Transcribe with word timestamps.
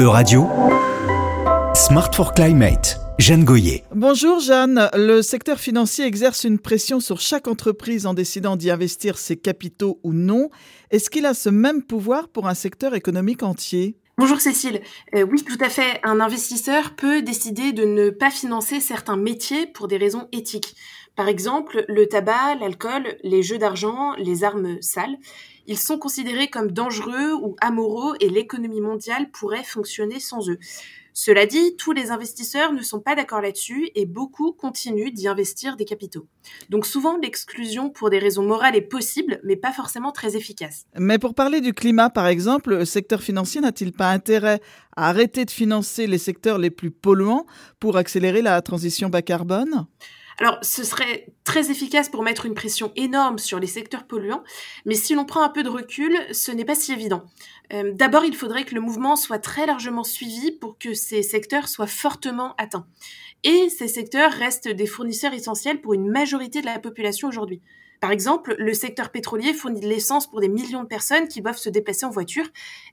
E-Radio, 0.00 0.48
Smart 1.74 2.14
for 2.14 2.32
Climate. 2.32 2.98
Jeanne 3.18 3.44
Goyer. 3.44 3.84
Bonjour 3.94 4.40
Jeanne, 4.40 4.88
le 4.94 5.20
secteur 5.20 5.58
financier 5.58 6.06
exerce 6.06 6.44
une 6.44 6.58
pression 6.58 7.00
sur 7.00 7.20
chaque 7.20 7.46
entreprise 7.46 8.06
en 8.06 8.14
décidant 8.14 8.56
d'y 8.56 8.70
investir 8.70 9.18
ses 9.18 9.36
capitaux 9.36 10.00
ou 10.02 10.14
non. 10.14 10.48
Est-ce 10.90 11.10
qu'il 11.10 11.26
a 11.26 11.34
ce 11.34 11.50
même 11.50 11.82
pouvoir 11.82 12.28
pour 12.28 12.48
un 12.48 12.54
secteur 12.54 12.94
économique 12.94 13.42
entier? 13.42 13.98
Bonjour 14.20 14.38
Cécile. 14.38 14.82
Euh, 15.14 15.22
oui, 15.22 15.42
tout 15.42 15.56
à 15.62 15.70
fait. 15.70 15.98
Un 16.02 16.20
investisseur 16.20 16.94
peut 16.94 17.22
décider 17.22 17.72
de 17.72 17.86
ne 17.86 18.10
pas 18.10 18.30
financer 18.30 18.78
certains 18.78 19.16
métiers 19.16 19.66
pour 19.66 19.88
des 19.88 19.96
raisons 19.96 20.28
éthiques. 20.30 20.76
Par 21.16 21.26
exemple, 21.26 21.86
le 21.88 22.06
tabac, 22.06 22.56
l'alcool, 22.56 23.16
les 23.22 23.42
jeux 23.42 23.56
d'argent, 23.56 24.12
les 24.18 24.44
armes 24.44 24.76
sales. 24.82 25.16
Ils 25.66 25.78
sont 25.78 25.98
considérés 25.98 26.48
comme 26.48 26.70
dangereux 26.70 27.32
ou 27.32 27.56
amoraux 27.62 28.12
et 28.20 28.28
l'économie 28.28 28.82
mondiale 28.82 29.30
pourrait 29.30 29.64
fonctionner 29.64 30.20
sans 30.20 30.50
eux. 30.50 30.58
Cela 31.22 31.44
dit, 31.44 31.76
tous 31.76 31.92
les 31.92 32.10
investisseurs 32.10 32.72
ne 32.72 32.80
sont 32.80 32.98
pas 32.98 33.14
d'accord 33.14 33.42
là-dessus 33.42 33.90
et 33.94 34.06
beaucoup 34.06 34.52
continuent 34.52 35.12
d'y 35.12 35.28
investir 35.28 35.76
des 35.76 35.84
capitaux. 35.84 36.26
Donc 36.70 36.86
souvent, 36.86 37.18
l'exclusion 37.18 37.90
pour 37.90 38.08
des 38.08 38.18
raisons 38.18 38.42
morales 38.42 38.74
est 38.74 38.80
possible, 38.80 39.38
mais 39.44 39.56
pas 39.56 39.70
forcément 39.70 40.12
très 40.12 40.34
efficace. 40.34 40.86
Mais 40.98 41.18
pour 41.18 41.34
parler 41.34 41.60
du 41.60 41.74
climat, 41.74 42.08
par 42.08 42.26
exemple, 42.26 42.74
le 42.74 42.86
secteur 42.86 43.20
financier 43.20 43.60
n'a-t-il 43.60 43.92
pas 43.92 44.08
intérêt 44.08 44.62
à 44.96 45.10
arrêter 45.10 45.44
de 45.44 45.50
financer 45.50 46.06
les 46.06 46.16
secteurs 46.16 46.56
les 46.56 46.70
plus 46.70 46.90
polluants 46.90 47.44
pour 47.80 47.98
accélérer 47.98 48.40
la 48.40 48.62
transition 48.62 49.10
bas 49.10 49.20
carbone? 49.20 49.86
Alors, 50.40 50.58
ce 50.62 50.84
serait 50.84 51.26
très 51.44 51.70
efficace 51.70 52.08
pour 52.08 52.22
mettre 52.22 52.46
une 52.46 52.54
pression 52.54 52.92
énorme 52.96 53.38
sur 53.38 53.58
les 53.60 53.66
secteurs 53.66 54.06
polluants, 54.06 54.42
mais 54.86 54.94
si 54.94 55.14
l'on 55.14 55.26
prend 55.26 55.42
un 55.42 55.50
peu 55.50 55.62
de 55.62 55.68
recul, 55.68 56.18
ce 56.32 56.50
n'est 56.50 56.64
pas 56.64 56.74
si 56.74 56.92
évident. 56.92 57.24
Euh, 57.74 57.92
d'abord, 57.92 58.24
il 58.24 58.34
faudrait 58.34 58.64
que 58.64 58.74
le 58.74 58.80
mouvement 58.80 59.16
soit 59.16 59.38
très 59.38 59.66
largement 59.66 60.02
suivi 60.02 60.50
pour 60.50 60.78
que 60.78 60.94
ces 60.94 61.22
secteurs 61.22 61.68
soient 61.68 61.86
fortement 61.86 62.54
atteints. 62.56 62.86
Et 63.44 63.68
ces 63.68 63.86
secteurs 63.86 64.32
restent 64.32 64.68
des 64.68 64.86
fournisseurs 64.86 65.34
essentiels 65.34 65.82
pour 65.82 65.92
une 65.92 66.08
majorité 66.08 66.62
de 66.62 66.66
la 66.66 66.78
population 66.78 67.28
aujourd'hui. 67.28 67.60
Par 68.00 68.10
exemple, 68.10 68.54
le 68.58 68.72
secteur 68.72 69.10
pétrolier 69.10 69.52
fournit 69.52 69.80
de 69.80 69.88
l'essence 69.88 70.26
pour 70.26 70.40
des 70.40 70.48
millions 70.48 70.82
de 70.82 70.88
personnes 70.88 71.28
qui 71.28 71.42
doivent 71.42 71.58
se 71.58 71.68
déplacer 71.68 72.06
en 72.06 72.10
voiture. 72.10 72.46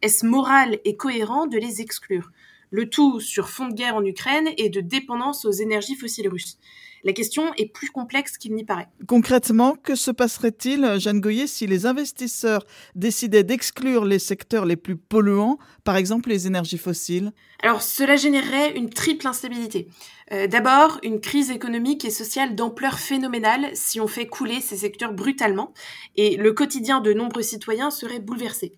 Est-ce 0.00 0.24
moral 0.24 0.78
et 0.86 0.96
cohérent 0.96 1.46
de 1.46 1.58
les 1.58 1.82
exclure? 1.82 2.30
Le 2.70 2.88
tout 2.88 3.20
sur 3.20 3.50
fond 3.50 3.68
de 3.68 3.74
guerre 3.74 3.96
en 3.96 4.04
Ukraine 4.04 4.48
et 4.56 4.70
de 4.70 4.80
dépendance 4.80 5.44
aux 5.44 5.52
énergies 5.52 5.94
fossiles 5.94 6.28
russes. 6.28 6.58
La 7.04 7.12
question 7.12 7.52
est 7.58 7.66
plus 7.66 7.90
complexe 7.90 8.38
qu'il 8.38 8.54
n'y 8.54 8.64
paraît. 8.64 8.88
Concrètement, 9.06 9.76
que 9.76 9.94
se 9.94 10.10
passerait-il, 10.10 10.98
Jeanne 10.98 11.20
Goyer, 11.20 11.46
si 11.46 11.66
les 11.66 11.84
investisseurs 11.84 12.64
décidaient 12.94 13.44
d'exclure 13.44 14.06
les 14.06 14.18
secteurs 14.18 14.64
les 14.64 14.76
plus 14.76 14.96
polluants, 14.96 15.58
par 15.84 15.96
exemple 15.96 16.30
les 16.30 16.46
énergies 16.46 16.78
fossiles? 16.78 17.32
Alors, 17.62 17.82
cela 17.82 18.16
générerait 18.16 18.74
une 18.74 18.88
triple 18.88 19.26
instabilité. 19.26 19.88
Euh, 20.32 20.46
d'abord, 20.46 20.98
une 21.02 21.20
crise 21.20 21.50
économique 21.50 22.06
et 22.06 22.10
sociale 22.10 22.54
d'ampleur 22.54 22.98
phénoménale 22.98 23.68
si 23.74 24.00
on 24.00 24.06
fait 24.06 24.26
couler 24.26 24.62
ces 24.62 24.78
secteurs 24.78 25.12
brutalement, 25.12 25.74
et 26.16 26.36
le 26.36 26.52
quotidien 26.52 27.02
de 27.02 27.12
nombreux 27.12 27.42
citoyens 27.42 27.90
serait 27.90 28.18
bouleversé. 28.18 28.72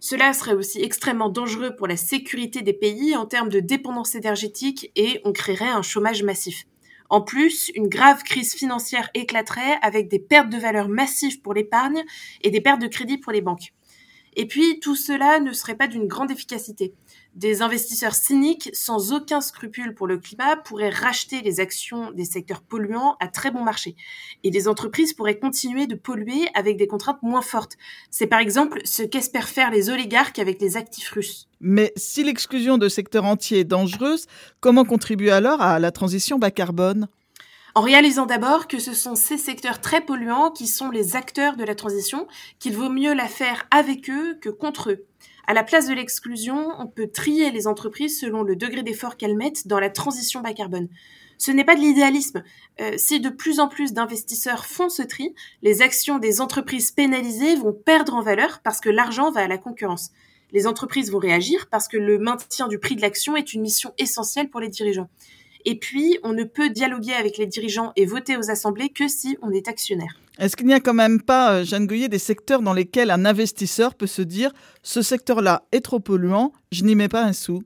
Cela 0.00 0.32
serait 0.32 0.54
aussi 0.54 0.82
extrêmement 0.82 1.28
dangereux 1.28 1.74
pour 1.76 1.86
la 1.86 1.96
sécurité 1.96 2.62
des 2.62 2.72
pays 2.72 3.16
en 3.16 3.26
termes 3.26 3.48
de 3.48 3.60
dépendance 3.60 4.14
énergétique 4.14 4.90
et 4.96 5.20
on 5.24 5.32
créerait 5.32 5.68
un 5.68 5.82
chômage 5.82 6.22
massif. 6.22 6.66
En 7.08 7.20
plus, 7.20 7.70
une 7.74 7.88
grave 7.88 8.22
crise 8.22 8.54
financière 8.54 9.10
éclaterait 9.14 9.78
avec 9.82 10.08
des 10.08 10.18
pertes 10.18 10.50
de 10.50 10.58
valeur 10.58 10.88
massives 10.88 11.40
pour 11.40 11.54
l'épargne 11.54 12.04
et 12.42 12.50
des 12.50 12.60
pertes 12.60 12.80
de 12.80 12.88
crédit 12.88 13.18
pour 13.18 13.32
les 13.32 13.40
banques. 13.40 13.72
Et 14.36 14.46
puis, 14.46 14.80
tout 14.80 14.94
cela 14.94 15.40
ne 15.40 15.52
serait 15.52 15.76
pas 15.76 15.88
d'une 15.88 16.06
grande 16.06 16.30
efficacité. 16.30 16.94
Des 17.34 17.62
investisseurs 17.62 18.14
cyniques, 18.14 18.70
sans 18.72 19.12
aucun 19.12 19.40
scrupule 19.40 19.94
pour 19.94 20.06
le 20.06 20.18
climat, 20.18 20.56
pourraient 20.56 20.90
racheter 20.90 21.40
les 21.40 21.58
actions 21.58 22.10
des 22.12 22.24
secteurs 22.24 22.62
polluants 22.62 23.16
à 23.20 23.28
très 23.28 23.50
bon 23.50 23.64
marché. 23.64 23.96
Et 24.44 24.50
les 24.50 24.68
entreprises 24.68 25.14
pourraient 25.14 25.38
continuer 25.38 25.86
de 25.86 25.94
polluer 25.94 26.48
avec 26.54 26.76
des 26.76 26.86
contraintes 26.86 27.22
moins 27.22 27.42
fortes. 27.42 27.76
C'est 28.10 28.26
par 28.26 28.40
exemple 28.40 28.80
ce 28.84 29.02
qu'espèrent 29.02 29.48
faire 29.48 29.70
les 29.70 29.90
oligarques 29.90 30.38
avec 30.38 30.60
les 30.60 30.76
actifs 30.76 31.10
russes. 31.10 31.48
Mais 31.60 31.92
si 31.96 32.22
l'exclusion 32.22 32.78
de 32.78 32.88
secteurs 32.88 33.24
entiers 33.24 33.60
est 33.60 33.64
dangereuse, 33.64 34.26
comment 34.60 34.84
contribuer 34.84 35.30
alors 35.30 35.62
à 35.62 35.78
la 35.78 35.90
transition 35.90 36.38
bas 36.38 36.50
carbone? 36.50 37.08
En 37.76 37.82
réalisant 37.82 38.24
d'abord 38.24 38.68
que 38.68 38.78
ce 38.78 38.94
sont 38.94 39.14
ces 39.14 39.36
secteurs 39.36 39.82
très 39.82 40.00
polluants 40.00 40.50
qui 40.50 40.66
sont 40.66 40.88
les 40.88 41.14
acteurs 41.14 41.56
de 41.56 41.62
la 41.62 41.74
transition, 41.74 42.26
qu'il 42.58 42.74
vaut 42.74 42.88
mieux 42.88 43.12
la 43.12 43.28
faire 43.28 43.66
avec 43.70 44.08
eux 44.08 44.38
que 44.40 44.48
contre 44.48 44.92
eux. 44.92 45.04
À 45.46 45.52
la 45.52 45.62
place 45.62 45.86
de 45.86 45.92
l'exclusion, 45.92 46.70
on 46.78 46.86
peut 46.86 47.06
trier 47.06 47.50
les 47.50 47.66
entreprises 47.66 48.18
selon 48.18 48.42
le 48.44 48.56
degré 48.56 48.82
d'effort 48.82 49.18
qu'elles 49.18 49.36
mettent 49.36 49.68
dans 49.68 49.78
la 49.78 49.90
transition 49.90 50.40
bas 50.40 50.54
carbone. 50.54 50.88
Ce 51.36 51.50
n'est 51.50 51.66
pas 51.66 51.74
de 51.76 51.82
l'idéalisme. 51.82 52.42
Euh, 52.80 52.94
si 52.96 53.20
de 53.20 53.28
plus 53.28 53.60
en 53.60 53.68
plus 53.68 53.92
d'investisseurs 53.92 54.64
font 54.64 54.88
ce 54.88 55.02
tri, 55.02 55.34
les 55.60 55.82
actions 55.82 56.18
des 56.18 56.40
entreprises 56.40 56.92
pénalisées 56.92 57.56
vont 57.56 57.74
perdre 57.74 58.14
en 58.14 58.22
valeur 58.22 58.60
parce 58.64 58.80
que 58.80 58.88
l'argent 58.88 59.30
va 59.30 59.42
à 59.42 59.48
la 59.48 59.58
concurrence. 59.58 60.12
Les 60.50 60.66
entreprises 60.66 61.12
vont 61.12 61.18
réagir 61.18 61.68
parce 61.70 61.88
que 61.88 61.98
le 61.98 62.18
maintien 62.18 62.68
du 62.68 62.78
prix 62.78 62.96
de 62.96 63.02
l'action 63.02 63.36
est 63.36 63.52
une 63.52 63.60
mission 63.60 63.92
essentielle 63.98 64.48
pour 64.48 64.60
les 64.60 64.70
dirigeants. 64.70 65.10
Et 65.68 65.74
puis, 65.74 66.16
on 66.22 66.32
ne 66.32 66.44
peut 66.44 66.70
dialoguer 66.70 67.12
avec 67.12 67.38
les 67.38 67.46
dirigeants 67.46 67.92
et 67.96 68.06
voter 68.06 68.36
aux 68.36 68.50
assemblées 68.50 68.88
que 68.88 69.08
si 69.08 69.36
on 69.42 69.50
est 69.50 69.66
actionnaire. 69.66 70.16
Est-ce 70.38 70.56
qu'il 70.56 70.66
n'y 70.66 70.74
a 70.74 70.80
quand 70.80 70.94
même 70.94 71.20
pas, 71.20 71.54
euh, 71.54 71.64
Jeanne 71.64 71.88
Goyer, 71.88 72.08
des 72.08 72.20
secteurs 72.20 72.62
dans 72.62 72.72
lesquels 72.72 73.10
un 73.10 73.24
investisseur 73.24 73.96
peut 73.96 74.06
se 74.06 74.22
dire 74.22 74.52
ce 74.84 75.02
secteur-là 75.02 75.64
est 75.72 75.80
trop 75.80 75.98
polluant, 75.98 76.52
je 76.70 76.84
n'y 76.84 76.94
mets 76.94 77.08
pas 77.08 77.24
un 77.24 77.32
sou? 77.32 77.64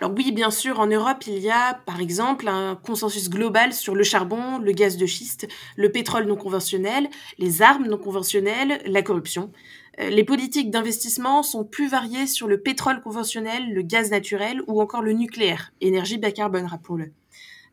Alors 0.00 0.14
oui, 0.16 0.32
bien 0.32 0.50
sûr, 0.50 0.80
en 0.80 0.86
Europe, 0.86 1.26
il 1.26 1.38
y 1.38 1.50
a 1.50 1.74
par 1.84 2.00
exemple 2.00 2.48
un 2.48 2.74
consensus 2.74 3.28
global 3.28 3.74
sur 3.74 3.94
le 3.94 4.02
charbon, 4.02 4.56
le 4.56 4.72
gaz 4.72 4.96
de 4.96 5.04
schiste, 5.04 5.46
le 5.76 5.92
pétrole 5.92 6.24
non 6.24 6.36
conventionnel, 6.36 7.10
les 7.36 7.60
armes 7.60 7.86
non 7.86 7.98
conventionnelles, 7.98 8.80
la 8.86 9.02
corruption. 9.02 9.52
Euh, 10.00 10.08
les 10.08 10.24
politiques 10.24 10.70
d'investissement 10.70 11.42
sont 11.42 11.64
plus 11.64 11.88
variées 11.88 12.26
sur 12.26 12.48
le 12.48 12.62
pétrole 12.62 13.02
conventionnel, 13.02 13.74
le 13.74 13.82
gaz 13.82 14.10
naturel 14.10 14.62
ou 14.68 14.80
encore 14.80 15.02
le 15.02 15.12
nucléaire, 15.12 15.72
énergie 15.82 16.16
bas 16.16 16.32
carbone, 16.32 16.64
rappelons-le. 16.64 17.12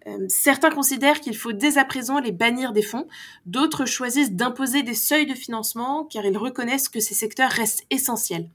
Euh, 0.07 0.25
certains 0.29 0.69
considèrent 0.69 1.19
qu'il 1.19 1.35
faut 1.35 1.51
dès 1.51 1.77
à 1.77 1.85
présent 1.85 2.19
les 2.19 2.31
bannir 2.31 2.71
des 2.71 2.81
fonds, 2.81 3.07
d'autres 3.45 3.85
choisissent 3.85 4.31
d'imposer 4.31 4.83
des 4.83 4.93
seuils 4.93 5.25
de 5.25 5.33
financement 5.33 6.05
car 6.05 6.25
ils 6.25 6.37
reconnaissent 6.37 6.89
que 6.89 6.99
ces 6.99 7.13
secteurs 7.13 7.51
restent 7.51 7.85
essentiels. 7.89 8.49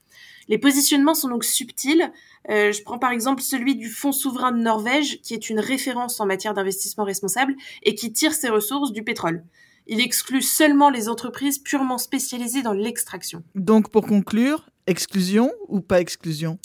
Les 0.48 0.58
positionnements 0.58 1.14
sont 1.14 1.28
donc 1.28 1.44
subtils. 1.44 2.10
Euh, 2.50 2.72
je 2.72 2.82
prends 2.82 2.98
par 2.98 3.12
exemple 3.12 3.42
celui 3.42 3.76
du 3.76 3.88
Fonds 3.88 4.12
souverain 4.12 4.52
de 4.52 4.58
Norvège, 4.58 5.20
qui 5.22 5.34
est 5.34 5.50
une 5.50 5.60
référence 5.60 6.18
en 6.20 6.26
matière 6.26 6.54
d'investissement 6.54 7.04
responsable 7.04 7.54
et 7.82 7.94
qui 7.94 8.12
tire 8.12 8.34
ses 8.34 8.48
ressources 8.48 8.92
du 8.92 9.04
pétrole. 9.04 9.44
Il 9.86 10.00
exclut 10.00 10.42
seulement 10.42 10.90
les 10.90 11.08
entreprises 11.08 11.58
purement 11.58 11.98
spécialisées 11.98 12.62
dans 12.62 12.72
l'extraction. 12.72 13.42
Donc 13.54 13.90
pour 13.90 14.06
conclure, 14.06 14.68
exclusion 14.86 15.52
ou 15.68 15.80
pas 15.80 16.00
exclusion? 16.00 16.58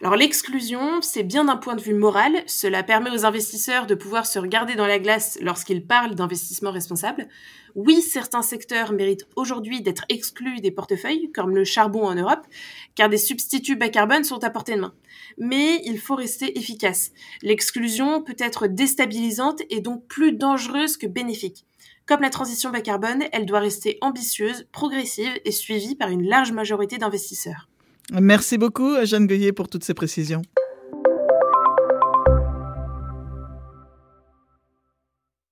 Alors 0.00 0.14
l'exclusion, 0.14 1.02
c'est 1.02 1.24
bien 1.24 1.46
d'un 1.46 1.56
point 1.56 1.74
de 1.74 1.80
vue 1.80 1.92
moral, 1.92 2.44
cela 2.46 2.84
permet 2.84 3.10
aux 3.10 3.26
investisseurs 3.26 3.86
de 3.86 3.96
pouvoir 3.96 4.26
se 4.26 4.38
regarder 4.38 4.76
dans 4.76 4.86
la 4.86 5.00
glace 5.00 5.38
lorsqu'ils 5.42 5.84
parlent 5.84 6.14
d'investissement 6.14 6.70
responsable. 6.70 7.26
Oui, 7.74 8.00
certains 8.00 8.42
secteurs 8.42 8.92
méritent 8.92 9.26
aujourd'hui 9.34 9.80
d'être 9.80 10.04
exclus 10.08 10.60
des 10.60 10.70
portefeuilles, 10.70 11.32
comme 11.32 11.52
le 11.52 11.64
charbon 11.64 12.04
en 12.04 12.14
Europe, 12.14 12.46
car 12.94 13.08
des 13.08 13.18
substituts 13.18 13.74
bas 13.74 13.88
carbone 13.88 14.22
sont 14.22 14.44
à 14.44 14.50
portée 14.50 14.76
de 14.76 14.82
main. 14.82 14.94
Mais 15.36 15.82
il 15.84 15.98
faut 15.98 16.14
rester 16.14 16.56
efficace. 16.56 17.10
L'exclusion 17.42 18.22
peut 18.22 18.36
être 18.38 18.68
déstabilisante 18.68 19.62
et 19.68 19.80
donc 19.80 20.06
plus 20.06 20.32
dangereuse 20.32 20.96
que 20.96 21.08
bénéfique. 21.08 21.66
Comme 22.06 22.20
la 22.20 22.30
transition 22.30 22.70
bas 22.70 22.82
carbone, 22.82 23.24
elle 23.32 23.46
doit 23.46 23.58
rester 23.58 23.98
ambitieuse, 24.00 24.68
progressive 24.70 25.40
et 25.44 25.50
suivie 25.50 25.96
par 25.96 26.10
une 26.10 26.26
large 26.26 26.52
majorité 26.52 26.98
d'investisseurs. 26.98 27.68
Merci 28.12 28.58
beaucoup, 28.58 28.94
Jeanne 29.04 29.26
Goyer, 29.26 29.52
pour 29.52 29.68
toutes 29.68 29.84
ces 29.84 29.94
précisions. 29.94 30.42